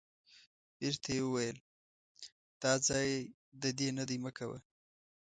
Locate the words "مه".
4.23-4.31